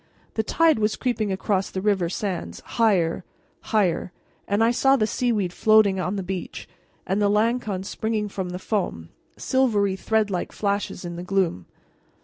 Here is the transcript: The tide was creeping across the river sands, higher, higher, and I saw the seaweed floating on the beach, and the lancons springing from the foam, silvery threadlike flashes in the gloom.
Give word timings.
The 0.33 0.41
tide 0.41 0.79
was 0.79 0.95
creeping 0.95 1.31
across 1.31 1.69
the 1.69 1.79
river 1.79 2.09
sands, 2.09 2.59
higher, 2.61 3.23
higher, 3.65 4.11
and 4.47 4.63
I 4.63 4.71
saw 4.71 4.95
the 4.95 5.05
seaweed 5.05 5.53
floating 5.53 5.99
on 5.99 6.15
the 6.15 6.23
beach, 6.23 6.67
and 7.05 7.21
the 7.21 7.29
lancons 7.29 7.87
springing 7.87 8.27
from 8.27 8.49
the 8.49 8.57
foam, 8.57 9.09
silvery 9.37 9.95
threadlike 9.95 10.53
flashes 10.53 11.05
in 11.05 11.17
the 11.17 11.23
gloom. 11.23 11.67